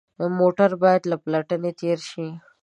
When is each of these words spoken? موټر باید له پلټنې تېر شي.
موټر 0.39 0.71
باید 0.83 1.01
له 1.11 1.15
پلټنې 1.23 1.71
تېر 1.81 1.99
شي. 2.09 2.27